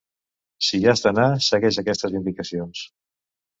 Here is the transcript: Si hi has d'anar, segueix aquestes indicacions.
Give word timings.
Si 0.67 0.79
hi 0.83 0.87
has 0.93 1.03
d'anar, 1.03 1.27
segueix 1.49 1.79
aquestes 1.83 2.19
indicacions. 2.23 2.85